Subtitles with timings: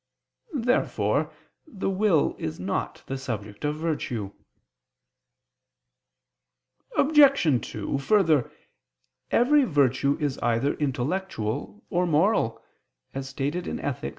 [0.55, 1.31] Therefore
[1.67, 4.31] the will is not the subject of virtue.
[6.97, 7.43] Obj.
[7.69, 8.51] 2: Further,
[9.29, 12.59] every virtue is either intellectual or moral
[13.13, 14.09] (Ethic.